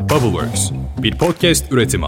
[0.00, 0.70] Bubbleworks,
[1.02, 2.06] bir podcast üretimi.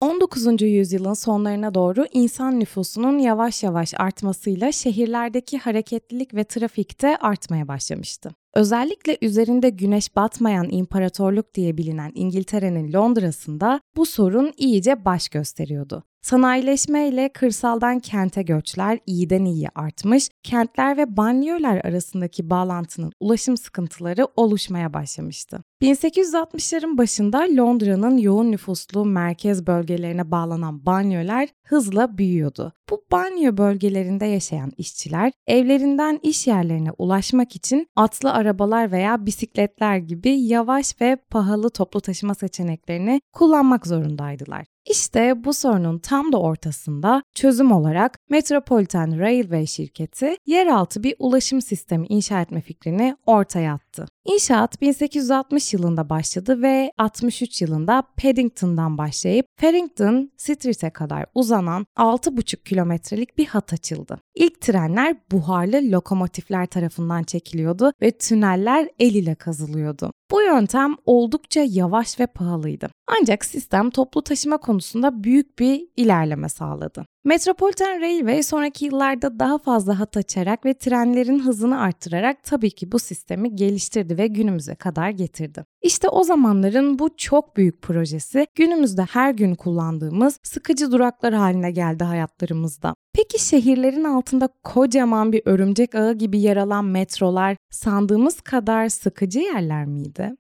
[0.00, 0.62] 19.
[0.62, 8.30] yüzyılın sonlarına doğru insan nüfusunun yavaş yavaş artmasıyla şehirlerdeki hareketlilik ve trafikte artmaya başlamıştı.
[8.54, 16.02] Özellikle üzerinde güneş batmayan imparatorluk diye bilinen İngiltere'nin Londra'sında bu sorun iyice baş gösteriyordu.
[16.22, 24.28] Sanayileşme ile kırsaldan kente göçler iyiden iyiye artmış, kentler ve banliyöler arasındaki bağlantının ulaşım sıkıntıları
[24.36, 25.62] oluşmaya başlamıştı.
[25.82, 32.72] 1860'ların başında Londra'nın yoğun nüfuslu merkez bölgelerine bağlanan banyolar hızla büyüyordu.
[32.90, 40.30] Bu banyo bölgelerinde yaşayan işçiler evlerinden iş yerlerine ulaşmak için atlı arabalar veya bisikletler gibi
[40.30, 44.66] yavaş ve pahalı toplu taşıma seçeneklerini kullanmak zorundaydılar.
[44.90, 52.06] İşte bu sorunun tam da ortasında çözüm olarak Metropolitan Railway şirketi yeraltı bir ulaşım sistemi
[52.06, 53.87] inşa etme fikrini ortaya attı.
[54.26, 63.38] İnşaat 1860 yılında başladı ve 63 yılında Paddington'dan başlayıp Farrington Street'e kadar uzanan 6,5 kilometrelik
[63.38, 64.18] bir hat açıldı.
[64.34, 70.12] İlk trenler buharlı lokomotifler tarafından çekiliyordu ve tüneller el ile kazılıyordu.
[70.30, 72.88] Bu yöntem oldukça yavaş ve pahalıydı.
[73.20, 77.04] Ancak sistem toplu taşıma konusunda büyük bir ilerleme sağladı.
[77.28, 82.98] Metropolitan Railway sonraki yıllarda daha fazla hat açarak ve trenlerin hızını arttırarak tabii ki bu
[82.98, 85.64] sistemi geliştirdi ve günümüze kadar getirdi.
[85.82, 92.04] İşte o zamanların bu çok büyük projesi günümüzde her gün kullandığımız sıkıcı duraklar haline geldi
[92.04, 92.94] hayatlarımızda.
[93.12, 99.86] Peki şehirlerin altında kocaman bir örümcek ağı gibi yer alan metrolar sandığımız kadar sıkıcı yerler
[99.86, 100.36] miydi?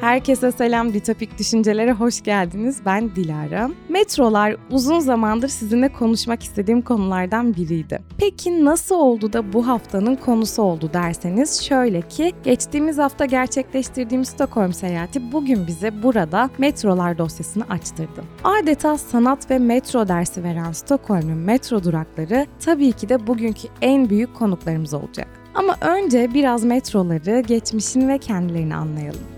[0.00, 2.78] Herkese selam Ditopik Düşüncelere hoş geldiniz.
[2.86, 3.70] Ben Dilara.
[3.88, 8.02] Metrolar uzun zamandır sizinle konuşmak istediğim konulardan biriydi.
[8.18, 14.72] Peki nasıl oldu da bu haftanın konusu oldu derseniz şöyle ki geçtiğimiz hafta gerçekleştirdiğim Stockholm
[14.72, 18.24] seyahati bugün bize burada metrolar dosyasını açtırdı.
[18.44, 24.34] Adeta sanat ve metro dersi veren Stockholm'un metro durakları tabii ki de bugünkü en büyük
[24.34, 25.28] konuklarımız olacak.
[25.54, 29.35] Ama önce biraz metroları, geçmişini ve kendilerini anlayalım.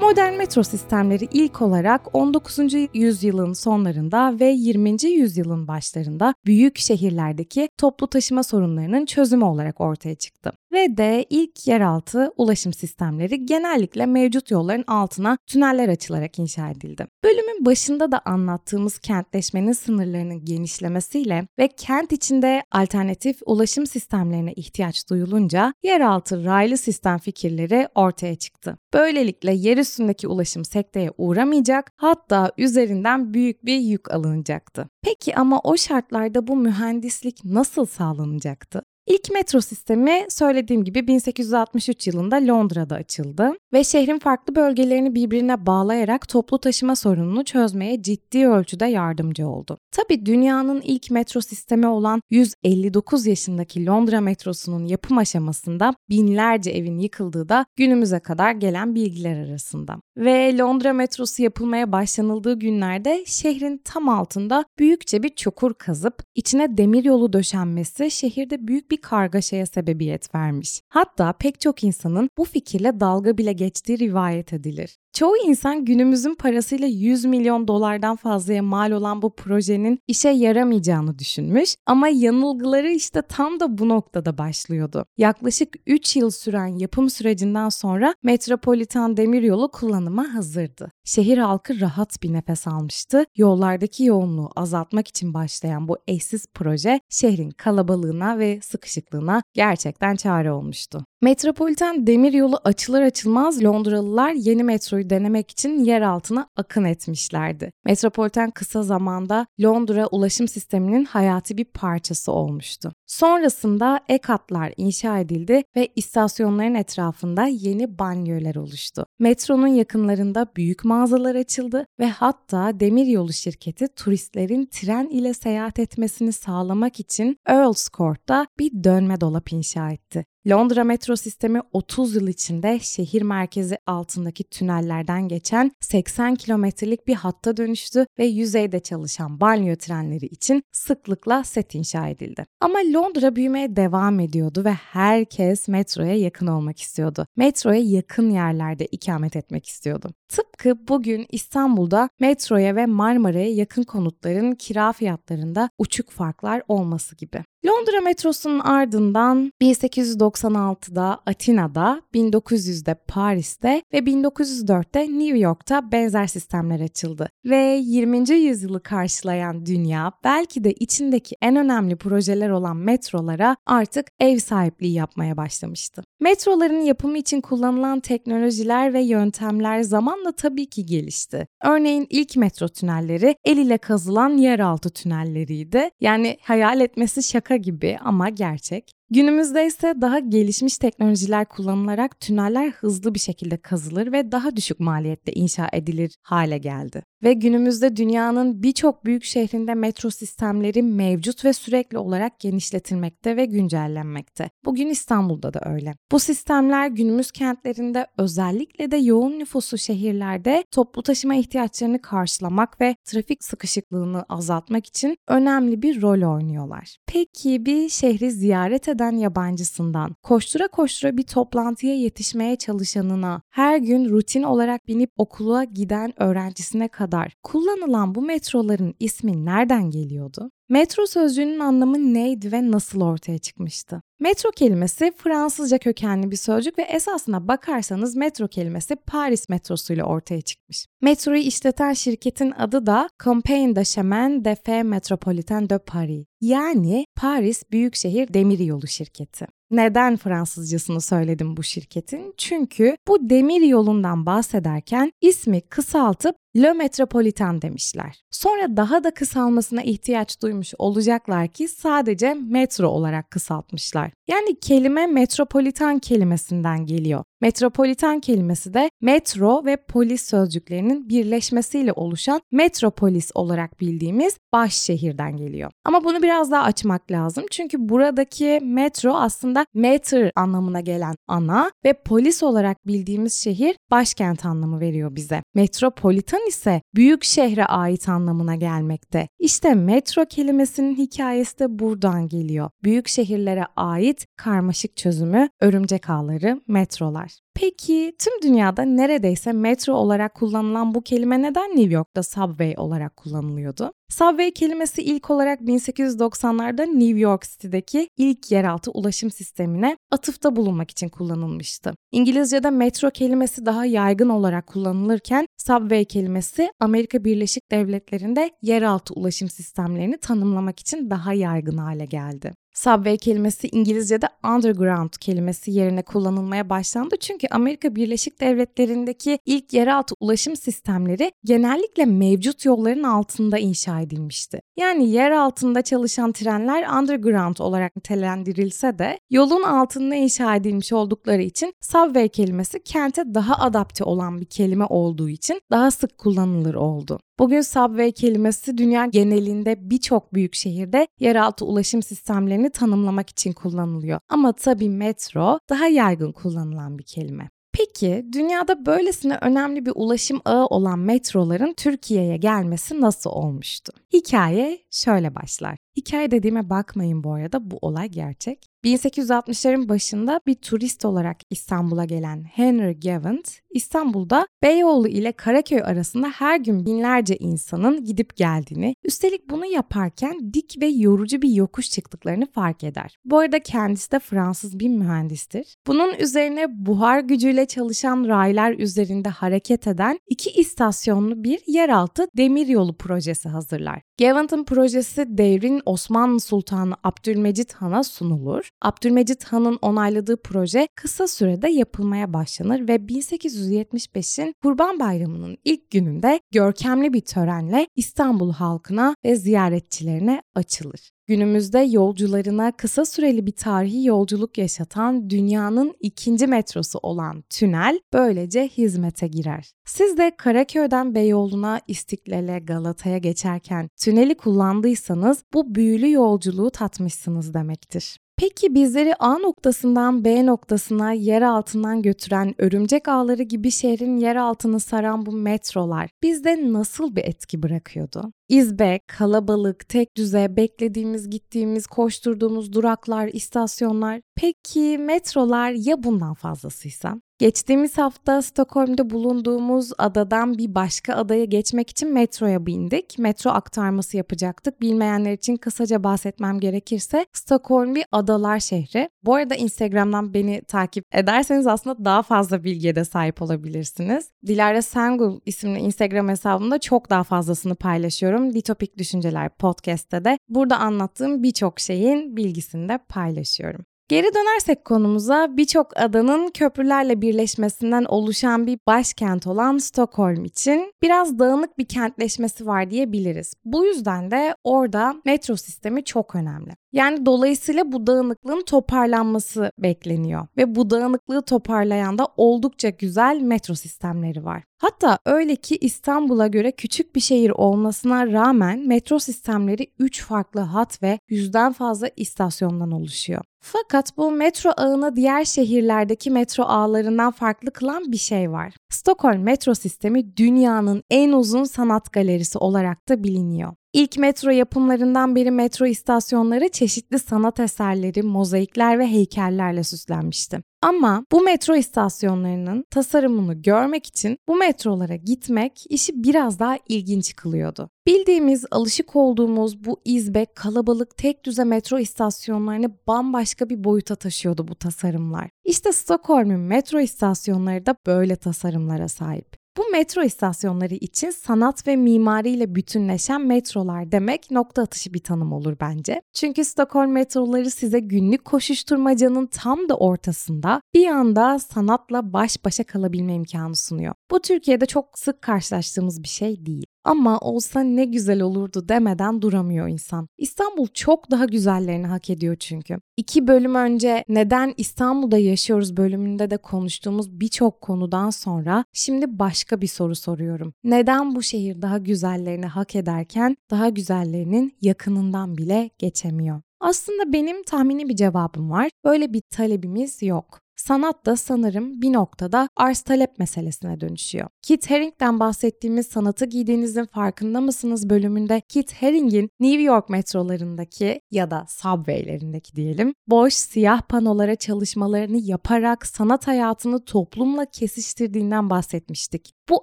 [0.00, 2.58] Modern metro sistemleri ilk olarak 19.
[2.94, 5.04] yüzyılın sonlarında ve 20.
[5.04, 12.32] yüzyılın başlarında büyük şehirlerdeki toplu taşıma sorunlarının çözümü olarak ortaya çıktı ve de ilk yeraltı
[12.36, 17.06] ulaşım sistemleri genellikle mevcut yolların altına tüneller açılarak inşa edildi.
[17.24, 25.74] Bölümün başında da anlattığımız kentleşmenin sınırlarının genişlemesiyle ve kent içinde alternatif ulaşım sistemlerine ihtiyaç duyulunca
[25.82, 28.78] yeraltı raylı sistem fikirleri ortaya çıktı.
[28.94, 34.88] Böylelikle yer üstündeki ulaşım sekteye uğramayacak hatta üzerinden büyük bir yük alınacaktı.
[35.02, 38.82] Peki ama o şartlarda bu mühendislik nasıl sağlanacaktı?
[39.06, 46.28] İlk metro sistemi söylediğim gibi 1863 yılında Londra'da açıldı ve şehrin farklı bölgelerini birbirine bağlayarak
[46.28, 49.78] toplu taşıma sorununu çözmeye ciddi ölçüde yardımcı oldu.
[49.92, 57.48] Tabi dünyanın ilk metro sistemi olan 159 yaşındaki Londra metrosunun yapım aşamasında binlerce evin yıkıldığı
[57.48, 59.96] da günümüze kadar gelen bilgiler arasında.
[60.16, 67.04] Ve Londra metrosu yapılmaya başlanıldığı günlerde şehrin tam altında büyükçe bir çukur kazıp içine demir
[67.04, 70.80] yolu döşenmesi şehirde büyük bir kargaşaya sebebiyet vermiş.
[70.88, 74.96] Hatta pek çok insanın bu fikirle dalga bile geçtiği rivayet edilir.
[75.14, 81.76] Çoğu insan günümüzün parasıyla 100 milyon dolardan fazlaya mal olan bu projenin işe yaramayacağını düşünmüş
[81.86, 85.04] ama yanılgıları işte tam da bu noktada başlıyordu.
[85.18, 90.90] Yaklaşık 3 yıl süren yapım sürecinden sonra Metropolitan Demiryolu kullanıma hazırdı.
[91.04, 93.24] Şehir halkı rahat bir nefes almıştı.
[93.36, 101.04] Yollardaki yoğunluğu azaltmak için başlayan bu eşsiz proje şehrin kalabalığına ve sıkışıklığına gerçekten çare olmuştu.
[101.22, 107.70] Metropolitan demiryolu açılır açılmaz Londralılar yeni metroyu denemek için yer altına akın etmişlerdi.
[107.84, 112.92] Metropolitan kısa zamanda Londra ulaşım sisteminin hayati bir parçası olmuştu.
[113.06, 119.06] Sonrasında ek hatlar inşa edildi ve istasyonların etrafında yeni banyolar oluştu.
[119.18, 127.00] Metronun yakınlarında büyük mağazalar açıldı ve hatta demiryolu şirketi turistlerin tren ile seyahat etmesini sağlamak
[127.00, 130.24] için Earl's Court'ta bir dönme dolap inşa etti.
[130.48, 137.56] Londra metro sistemi 30 yıl içinde şehir merkezi altındaki tünellerden geçen 80 kilometrelik bir hatta
[137.56, 142.44] dönüştü ve yüzeyde çalışan banyo trenleri için sıklıkla set inşa edildi.
[142.60, 147.26] Ama Londra büyümeye devam ediyordu ve herkes metroya yakın olmak istiyordu.
[147.36, 150.10] Metroya yakın yerlerde ikamet etmek istiyordu.
[150.28, 157.44] Tıpkı bugün İstanbul'da metroya ve Marmara'ya yakın konutların kira fiyatlarında uçuk farklar olması gibi.
[157.66, 167.28] Londra metrosunun ardından 1896'da Atina'da, 1900'de Paris'te ve 1904'te New York'ta benzer sistemler açıldı.
[167.44, 168.30] Ve 20.
[168.30, 175.36] yüzyılı karşılayan dünya belki de içindeki en önemli projeler olan metrolara artık ev sahipliği yapmaya
[175.36, 176.04] başlamıştı.
[176.20, 181.46] Metroların yapımı için kullanılan teknolojiler ve yöntemler zamanla tabii ki gelişti.
[181.64, 185.90] Örneğin ilk metro tünelleri el ile kazılan yeraltı tünelleriydi.
[186.00, 188.92] Yani hayal etmesi şaka gibi ama gerçek.
[189.14, 195.32] Günümüzde ise daha gelişmiş teknolojiler kullanılarak tüneller hızlı bir şekilde kazılır ve daha düşük maliyette
[195.32, 197.02] inşa edilir hale geldi.
[197.22, 204.50] Ve günümüzde dünyanın birçok büyük şehrinde metro sistemleri mevcut ve sürekli olarak genişletilmekte ve güncellenmekte.
[204.64, 205.94] Bugün İstanbul'da da öyle.
[206.12, 213.44] Bu sistemler günümüz kentlerinde özellikle de yoğun nüfuslu şehirlerde toplu taşıma ihtiyaçlarını karşılamak ve trafik
[213.44, 216.96] sıkışıklığını azaltmak için önemli bir rol oynuyorlar.
[217.06, 224.42] Peki bir şehri ziyaret eden yabancısından, koştura koştura bir toplantıya yetişmeye çalışanına, her gün rutin
[224.42, 230.50] olarak binip okula giden öğrencisine kadar kullanılan bu metroların ismi nereden geliyordu?
[230.68, 234.02] Metro sözcüğünün anlamı neydi ve nasıl ortaya çıkmıştı?
[234.20, 240.40] Metro kelimesi Fransızca kökenli bir sözcük ve esasına bakarsanız metro kelimesi Paris metrosu ile ortaya
[240.40, 240.86] çıkmış.
[241.02, 246.26] Metroyu işleten şirketin adı da Compagnie de Chemin de Fer Metropolitain de Paris.
[246.40, 249.46] Yani Paris Büyükşehir Demiryolu Şirketi.
[249.76, 252.34] Neden Fransızcasını söyledim bu şirketin?
[252.36, 258.24] Çünkü bu demir yolundan bahsederken ismi kısaltıp Le Metropolitan demişler.
[258.30, 264.10] Sonra daha da kısalmasına ihtiyaç duymuş olacaklar ki sadece metro olarak kısaltmışlar.
[264.28, 267.24] Yani kelime metropolitan kelimesinden geliyor.
[267.44, 275.70] Metropolitan kelimesi de metro ve polis sözcüklerinin birleşmesiyle oluşan metropolis olarak bildiğimiz baş şehirden geliyor.
[275.84, 277.44] Ama bunu biraz daha açmak lazım.
[277.50, 284.80] Çünkü buradaki metro aslında meter anlamına gelen ana ve polis olarak bildiğimiz şehir başkent anlamı
[284.80, 285.42] veriyor bize.
[285.54, 289.28] Metropolitan ise büyük şehre ait anlamına gelmekte.
[289.38, 292.70] İşte metro kelimesinin hikayesi de buradan geliyor.
[292.84, 297.33] Büyük şehirlere ait karmaşık çözümü örümcek ağları, metrolar.
[297.36, 303.16] that Peki tüm dünyada neredeyse metro olarak kullanılan bu kelime neden New York'ta subway olarak
[303.16, 303.92] kullanılıyordu?
[304.10, 311.08] Subway kelimesi ilk olarak 1890'larda New York City'deki ilk yeraltı ulaşım sistemine atıfta bulunmak için
[311.08, 311.94] kullanılmıştı.
[312.12, 320.18] İngilizce'de metro kelimesi daha yaygın olarak kullanılırken subway kelimesi Amerika Birleşik Devletleri'nde yeraltı ulaşım sistemlerini
[320.18, 322.52] tanımlamak için daha yaygın hale geldi.
[322.74, 327.16] Subway kelimesi İngilizce'de underground kelimesi yerine kullanılmaya başlandı.
[327.20, 334.60] Çünkü Amerika Birleşik Devletleri'ndeki ilk yeraltı ulaşım sistemleri genellikle mevcut yolların altında inşa edilmişti.
[334.76, 341.72] Yani yer altında çalışan trenler underground olarak nitelendirilse de yolun altında inşa edilmiş oldukları için
[341.80, 347.20] subway kelimesi kente daha adapte olan bir kelime olduğu için daha sık kullanılır oldu.
[347.38, 354.20] Bugün subway kelimesi dünya genelinde birçok büyük şehirde yeraltı ulaşım sistemlerini tanımlamak için kullanılıyor.
[354.28, 357.50] Ama tabii metro daha yaygın kullanılan bir kelime.
[357.72, 363.92] Peki dünyada böylesine önemli bir ulaşım ağı olan metroların Türkiye'ye gelmesi nasıl olmuştu?
[364.12, 365.76] Hikaye şöyle başlar.
[365.96, 368.74] Hikaye dediğime bakmayın bu arada bu olay gerçek.
[368.84, 376.60] 1860'ların başında bir turist olarak İstanbul'a gelen Henry Gavant, İstanbul'da Beyoğlu ile Karaköy arasında her
[376.60, 382.84] gün binlerce insanın gidip geldiğini, üstelik bunu yaparken dik ve yorucu bir yokuş çıktıklarını fark
[382.84, 383.16] eder.
[383.24, 385.74] Bu arada kendisi de Fransız bir mühendistir.
[385.86, 393.48] Bunun üzerine buhar gücüyle çalışan raylar üzerinde hareket eden iki istasyonlu bir yeraltı demiryolu projesi
[393.48, 394.02] hazırlar.
[394.20, 398.68] Gavant'ın projesi devrin Osmanlı Sultanı Abdülmecit Han'a sunulur.
[398.82, 407.12] Abdülmecit Han'ın onayladığı proje kısa sürede yapılmaya başlanır ve 1875'in Kurban Bayramı'nın ilk gününde görkemli
[407.12, 411.13] bir törenle İstanbul halkına ve ziyaretçilerine açılır.
[411.26, 419.26] Günümüzde yolcularına kısa süreli bir tarihi yolculuk yaşatan dünyanın ikinci metrosu olan tünel böylece hizmete
[419.26, 419.72] girer.
[419.86, 428.18] Siz de Karaköy'den Beyoğlu'na, İstiklal'e, Galata'ya geçerken tüneli kullandıysanız bu büyülü yolculuğu tatmışsınız demektir.
[428.36, 434.80] Peki bizleri A noktasından B noktasına yer altından götüren örümcek ağları gibi şehrin yer altını
[434.80, 438.32] saran bu metrolar bizde nasıl bir etki bırakıyordu?
[438.48, 444.20] İzbe, kalabalık, tek düze, beklediğimiz, gittiğimiz, koşturduğumuz duraklar, istasyonlar.
[444.36, 447.20] Peki metrolar ya bundan fazlasıysa?
[447.38, 453.18] Geçtiğimiz hafta Stockholm'da bulunduğumuz adadan bir başka adaya geçmek için metroya bindik.
[453.18, 454.80] Metro aktarması yapacaktık.
[454.80, 459.08] Bilmeyenler için kısaca bahsetmem gerekirse Stockholm bir adalar şehri.
[459.24, 464.30] Bu arada Instagram'dan beni takip ederseniz aslında daha fazla bilgiye de sahip olabilirsiniz.
[464.46, 468.33] Dilara Sengul isimli Instagram hesabımda çok daha fazlasını paylaşıyorum.
[468.42, 473.84] Ditopik Düşünceler podcast'te de burada anlattığım birçok şeyin bilgisini de paylaşıyorum.
[474.08, 481.78] Geri dönersek konumuza birçok adanın köprülerle birleşmesinden oluşan bir başkent olan Stockholm için biraz dağınık
[481.78, 483.54] bir kentleşmesi var diyebiliriz.
[483.64, 486.70] Bu yüzden de orada metro sistemi çok önemli.
[486.92, 494.44] Yani dolayısıyla bu dağınıklığın toparlanması bekleniyor ve bu dağınıklığı toparlayan da oldukça güzel metro sistemleri
[494.44, 494.62] var.
[494.78, 501.02] Hatta öyle ki İstanbul'a göre küçük bir şehir olmasına rağmen metro sistemleri 3 farklı hat
[501.02, 503.44] ve yüzden fazla istasyondan oluşuyor.
[503.66, 508.74] Fakat bu metro ağını diğer şehirlerdeki metro ağlarından farklı kılan bir şey var.
[508.90, 513.72] Stockholm metro sistemi dünyanın en uzun sanat galerisi olarak da biliniyor.
[513.92, 520.60] İlk metro yapımlarından beri metro istasyonları çeşitli sanat eserleri, mozaikler ve heykellerle süslenmişti.
[520.84, 527.90] Ama bu metro istasyonlarının tasarımını görmek için bu metrolara gitmek işi biraz daha ilginç kılıyordu.
[528.06, 534.74] Bildiğimiz, alışık olduğumuz bu izbe, kalabalık, tek düze metro istasyonlarını bambaşka bir boyuta taşıyordu bu
[534.74, 535.50] tasarımlar.
[535.64, 539.63] İşte Stockholm'un metro istasyonları da böyle tasarımlara sahip.
[539.76, 545.76] Bu metro istasyonları için sanat ve mimariyle bütünleşen metrolar demek nokta atışı bir tanım olur
[545.80, 546.22] bence.
[546.32, 553.34] Çünkü Stockholm metroları size günlük koşuşturmacanın tam da ortasında bir anda sanatla baş başa kalabilme
[553.34, 554.14] imkanı sunuyor.
[554.30, 556.86] Bu Türkiye'de çok sık karşılaştığımız bir şey değil.
[557.04, 560.28] Ama olsa ne güzel olurdu demeden duramıyor insan.
[560.38, 562.98] İstanbul çok daha güzellerini hak ediyor çünkü.
[563.16, 569.86] İki bölüm önce neden İstanbul'da yaşıyoruz bölümünde de konuştuğumuz birçok konudan sonra şimdi başka bir
[569.86, 570.74] soru soruyorum.
[570.84, 576.60] Neden bu şehir daha güzellerini hak ederken daha güzellerinin yakınından bile geçemiyor?
[576.80, 578.90] Aslında benim tahmini bir cevabım var.
[579.04, 580.63] Böyle bir talebimiz yok.
[580.76, 584.48] Sanat da sanırım bir noktada arz talep meselesine dönüşüyor.
[584.62, 591.66] Kit Haring'den bahsettiğimiz sanatı giydiğinizin farkında mısınız bölümünde Kit Haring'in New York metrolarındaki ya da
[591.68, 599.53] subwaylerindeki diyelim boş siyah panolara çalışmalarını yaparak sanat hayatını toplumla kesiştirdiğinden bahsetmiştik.
[599.68, 599.82] Bu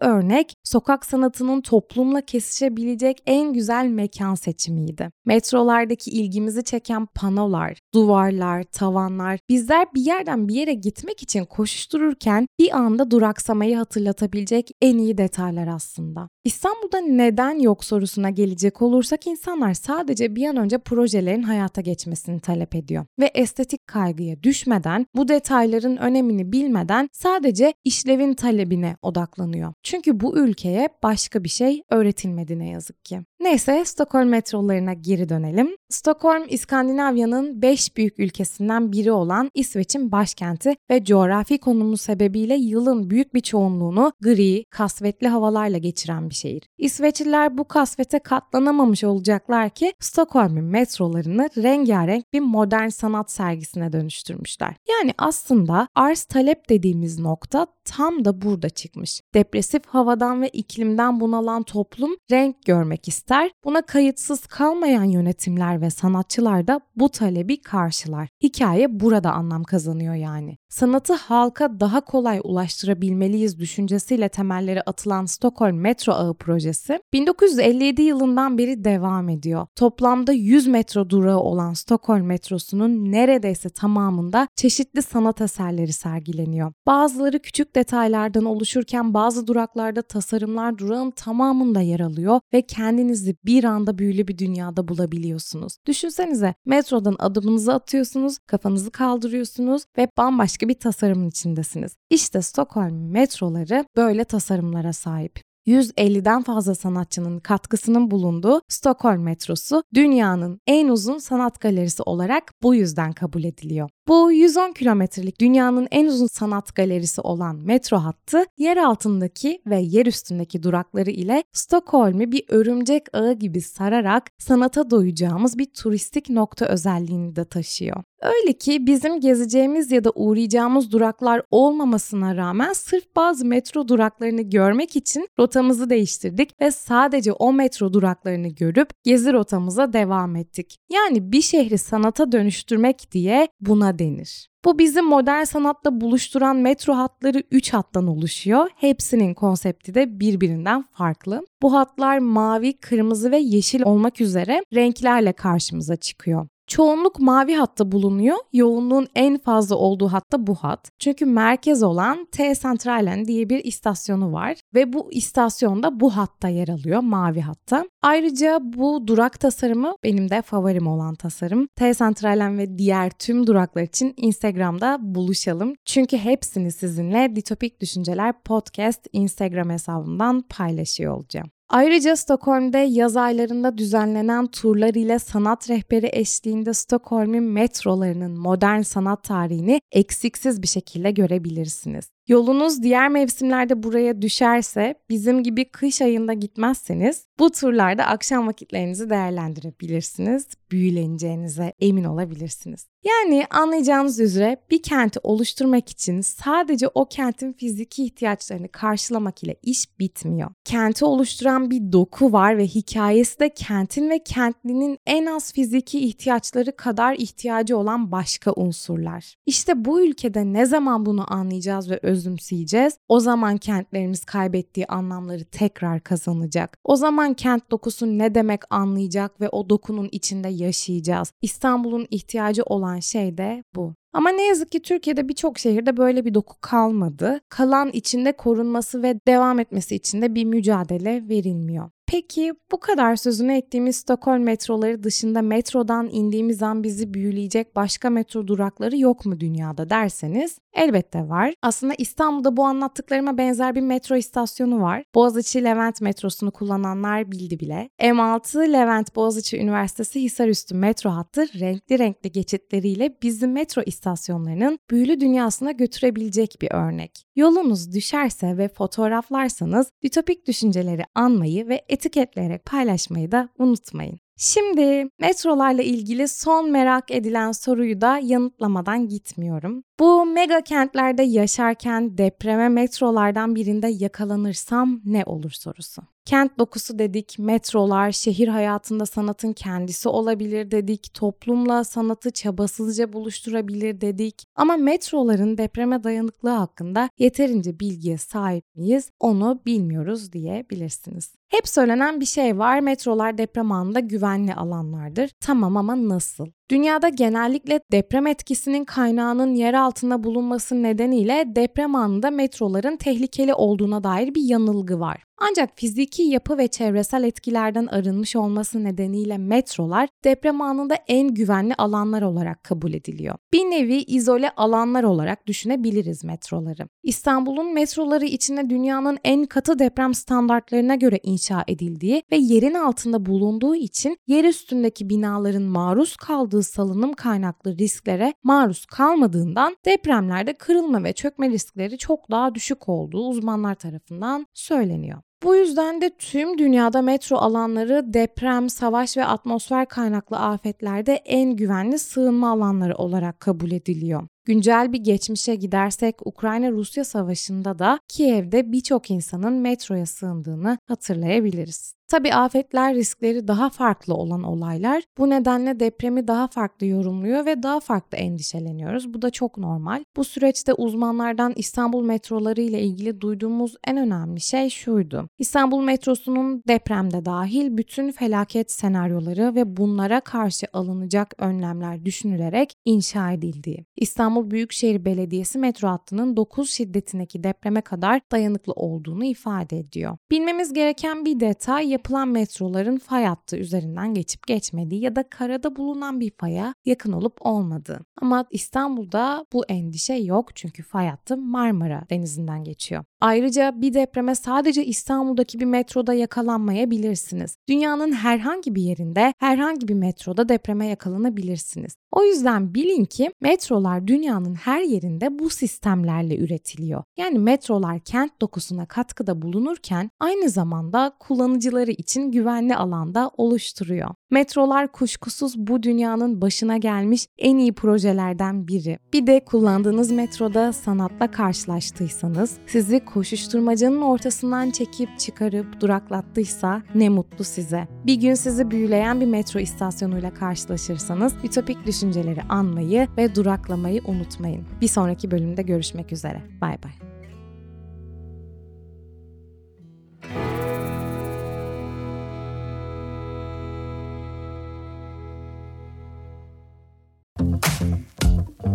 [0.00, 5.10] örnek sokak sanatının toplumla kesişebilecek en güzel mekan seçimiydi.
[5.24, 12.76] Metrolardaki ilgimizi çeken panolar, duvarlar, tavanlar bizler bir yerden bir yere gitmek için koşuştururken bir
[12.76, 16.28] anda duraksamayı hatırlatabilecek en iyi detaylar aslında.
[16.44, 22.74] İstanbul'da neden yok sorusuna gelecek olursak insanlar sadece bir an önce projelerin hayata geçmesini talep
[22.74, 29.69] ediyor ve estetik kaygıya düşmeden bu detayların önemini bilmeden sadece işlevin talebine odaklanıyor.
[29.82, 33.20] Çünkü bu ülkeye başka bir şey öğretilmedi ne yazık ki.
[33.40, 35.76] Neyse Stockholm metrolarına geri dönelim.
[35.88, 43.34] Stockholm İskandinavya'nın 5 büyük ülkesinden biri olan İsveç'in başkenti ve coğrafi konumu sebebiyle yılın büyük
[43.34, 46.62] bir çoğunluğunu gri, kasvetli havalarla geçiren bir şehir.
[46.78, 54.74] İsveçliler bu kasvete katlanamamış olacaklar ki Stockholm'un metrolarını rengarenk bir modern sanat sergisine dönüştürmüşler.
[54.90, 59.20] Yani aslında arz talep dediğimiz nokta tam da burada çıkmış.
[59.60, 63.50] Depresif havadan ve iklimden bunalan toplum renk görmek ister.
[63.64, 68.28] Buna kayıtsız kalmayan yönetimler ve sanatçılar da bu talebi karşılar.
[68.42, 70.56] Hikaye burada anlam kazanıyor yani.
[70.68, 78.84] Sanatı halka daha kolay ulaştırabilmeliyiz düşüncesiyle temelleri atılan Stockholm Metro Ağı projesi 1957 yılından beri
[78.84, 79.66] devam ediyor.
[79.76, 86.72] Toplamda 100 metro durağı olan Stockholm metrosunun neredeyse tamamında çeşitli sanat eserleri sergileniyor.
[86.86, 93.98] Bazıları küçük detaylardan oluşurken bazı duraklarda tasarımlar durağın tamamında yer alıyor ve kendinizi bir anda
[93.98, 95.76] büyülü bir dünyada bulabiliyorsunuz.
[95.86, 101.96] Düşünsenize metrodan adımınızı atıyorsunuz, kafanızı kaldırıyorsunuz ve bambaşka bir tasarımın içindesiniz.
[102.10, 105.40] İşte Stockholm metroları böyle tasarımlara sahip.
[105.66, 113.12] 150'den fazla sanatçının katkısının bulunduğu Stockholm metrosu dünyanın en uzun sanat galerisi olarak bu yüzden
[113.12, 113.90] kabul ediliyor.
[114.10, 120.06] Bu 110 kilometrelik dünyanın en uzun sanat galerisi olan metro hattı yer altındaki ve yer
[120.06, 127.36] üstündeki durakları ile Stockholm'u bir örümcek ağı gibi sararak sanata doyacağımız bir turistik nokta özelliğini
[127.36, 128.02] de taşıyor.
[128.22, 134.96] Öyle ki bizim gezeceğimiz ya da uğrayacağımız duraklar olmamasına rağmen sırf bazı metro duraklarını görmek
[134.96, 140.76] için rotamızı değiştirdik ve sadece o metro duraklarını görüp gezi rotamıza devam ettik.
[140.92, 144.48] Yani bir şehri sanata dönüştürmek diye buna denir.
[144.64, 148.68] Bu bizi modern sanatla buluşturan metro hatları 3 hattan oluşuyor.
[148.76, 151.46] Hepsinin konsepti de birbirinden farklı.
[151.62, 156.48] Bu hatlar mavi, kırmızı ve yeşil olmak üzere renklerle karşımıza çıkıyor.
[156.70, 158.36] Çoğunluk mavi hatta bulunuyor.
[158.52, 160.90] Yoğunluğun en fazla olduğu hatta bu hat.
[160.98, 166.68] Çünkü merkez olan T Centralen diye bir istasyonu var ve bu istasyonda bu hatta yer
[166.68, 167.84] alıyor mavi hatta.
[168.02, 171.66] Ayrıca bu durak tasarımı benim de favorim olan tasarım.
[171.76, 175.74] T Centralen ve diğer tüm duraklar için Instagram'da buluşalım.
[175.84, 181.50] Çünkü hepsini sizinle Ditopik Düşünceler Podcast Instagram hesabından paylaşıyor olacağım.
[181.70, 189.80] Ayrıca Stockholm'de yaz aylarında düzenlenen turlar ile sanat rehberi eşliğinde Stockholm'in metrolarının modern sanat tarihini
[189.92, 192.10] eksiksiz bir şekilde görebilirsiniz.
[192.28, 200.46] Yolunuz diğer mevsimlerde buraya düşerse, bizim gibi kış ayında gitmezseniz bu turlarda akşam vakitlerinizi değerlendirebilirsiniz.
[200.70, 202.86] Büyüleneceğinize emin olabilirsiniz.
[203.04, 209.98] Yani anlayacağınız üzere bir kenti oluşturmak için sadece o kentin fiziki ihtiyaçlarını karşılamak ile iş
[209.98, 210.50] bitmiyor.
[210.64, 216.76] Kenti oluşturan bir doku var ve hikayesi de kentin ve kentlinin en az fiziki ihtiyaçları
[216.76, 219.34] kadar ihtiyacı olan başka unsurlar.
[219.46, 222.94] İşte bu ülkede ne zaman bunu anlayacağız ve özümseyeceğiz?
[223.08, 226.78] O zaman kentlerimiz kaybettiği anlamları tekrar kazanacak.
[226.84, 231.32] O zaman kent dokusu ne demek anlayacak ve o dokunun içinde yaşayacağız.
[231.42, 233.94] İstanbul'un ihtiyacı olan şey de bu.
[234.12, 237.40] Ama ne yazık ki Türkiye'de birçok şehirde böyle bir doku kalmadı.
[237.48, 241.90] Kalan içinde korunması ve devam etmesi için de bir mücadele verilmiyor.
[242.10, 248.46] Peki bu kadar sözünü ettiğimiz Stockholm metroları dışında metrodan indiğimiz an bizi büyüleyecek başka metro
[248.46, 251.54] durakları yok mu dünyada derseniz elbette var.
[251.62, 255.04] Aslında İstanbul'da bu anlattıklarıma benzer bir metro istasyonu var.
[255.14, 257.90] Boğaziçi Levent metrosunu kullananlar bildi bile.
[258.00, 265.72] M6 Levent Boğaziçi Üniversitesi Hisarüstü metro hattı renkli renkli geçitleriyle bizi metro istasyonlarının büyülü dünyasına
[265.72, 267.26] götürebilecek bir örnek.
[267.36, 274.18] Yolunuz düşerse ve fotoğraflarsanız ditopik düşünceleri anmayı ve etiketleyerek paylaşmayı da unutmayın.
[274.36, 279.84] Şimdi metrolarla ilgili son merak edilen soruyu da yanıtlamadan gitmiyorum.
[280.00, 286.02] Bu mega kentlerde yaşarken depreme metrolardan birinde yakalanırsam ne olur sorusu.
[286.24, 294.44] Kent dokusu dedik, metrolar, şehir hayatında sanatın kendisi olabilir dedik, toplumla sanatı çabasızca buluşturabilir dedik.
[294.56, 301.34] Ama metroların depreme dayanıklığı hakkında yeterince bilgiye sahip miyiz onu bilmiyoruz diyebilirsiniz.
[301.48, 305.30] Hep söylenen bir şey var, metrolar deprem anında güvenli alanlardır.
[305.40, 306.46] Tamam ama nasıl?
[306.70, 314.34] Dünyada genellikle deprem etkisinin kaynağının yer altında bulunması nedeniyle deprem anında metroların tehlikeli olduğuna dair
[314.34, 315.22] bir yanılgı var.
[315.42, 322.22] Ancak fiziki yapı ve çevresel etkilerden arınmış olması nedeniyle metrolar deprem anında en güvenli alanlar
[322.22, 323.34] olarak kabul ediliyor.
[323.52, 326.88] Bir nevi izole alanlar olarak düşünebiliriz metroları.
[327.02, 333.74] İstanbul'un metroları içinde dünyanın en katı deprem standartlarına göre inşa edildiği ve yerin altında bulunduğu
[333.74, 341.50] için yer üstündeki binaların maruz kaldığı salınım kaynaklı risklere maruz kalmadığından depremlerde kırılma ve çökme
[341.50, 345.22] riskleri çok daha düşük olduğu uzmanlar tarafından söyleniyor.
[345.42, 351.98] Bu yüzden de tüm dünyada metro alanları deprem, savaş ve atmosfer kaynaklı afetlerde en güvenli
[351.98, 354.28] sığınma alanları olarak kabul ediliyor.
[354.44, 361.99] Güncel bir geçmişe gidersek Ukrayna-Rusya savaşında da Kiev'de birçok insanın metroya sığındığını hatırlayabiliriz.
[362.10, 365.02] Tabi afetler riskleri daha farklı olan olaylar.
[365.18, 369.14] Bu nedenle depremi daha farklı yorumluyor ve daha farklı endişeleniyoruz.
[369.14, 370.04] Bu da çok normal.
[370.16, 375.28] Bu süreçte uzmanlardan İstanbul metroları ile ilgili duyduğumuz en önemli şey şuydu.
[375.38, 383.84] İstanbul metrosunun depremde dahil bütün felaket senaryoları ve bunlara karşı alınacak önlemler düşünülerek inşa edildiği.
[383.96, 390.16] İstanbul Büyükşehir Belediyesi metro hattının 9 şiddetindeki depreme kadar dayanıklı olduğunu ifade ediyor.
[390.30, 396.20] Bilmemiz gereken bir detay yapılan metroların fay hattı üzerinden geçip geçmediği ya da karada bulunan
[396.20, 398.00] bir faya yakın olup olmadığı.
[398.20, 403.04] Ama İstanbul'da bu endişe yok çünkü fay hattı Marmara Denizi'nden geçiyor.
[403.20, 407.56] Ayrıca bir depreme sadece İstanbul'daki bir metroda yakalanmayabilirsiniz.
[407.68, 411.96] Dünyanın herhangi bir yerinde, herhangi bir metroda depreme yakalanabilirsiniz.
[412.12, 417.04] O yüzden bilin ki metrolar dünyanın her yerinde bu sistemlerle üretiliyor.
[417.16, 424.10] Yani metrolar kent dokusuna katkıda bulunurken aynı zamanda kullanıcıları için güvenli alanda oluşturuyor.
[424.32, 428.98] Metrolar kuşkusuz bu dünyanın başına gelmiş en iyi projelerden biri.
[429.12, 437.88] Bir de kullandığınız metroda sanatla karşılaştıysanız, sizi koşuşturmacanın ortasından çekip çıkarıp duraklattıysa ne mutlu size.
[438.06, 444.64] Bir gün sizi büyüleyen bir metro istasyonuyla karşılaşırsanız ütopik düşünceleri anmayı ve duraklamayı unutmayın.
[444.80, 446.42] Bir sonraki bölümde görüşmek üzere.
[446.60, 447.19] Bay bay.